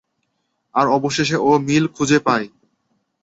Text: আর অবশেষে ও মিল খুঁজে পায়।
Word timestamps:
আর 0.75 0.85
অবশেষে 0.87 1.37
ও 1.39 1.49
মিল 1.59 1.85
খুঁজে 1.87 2.19
পায়। 2.19 2.47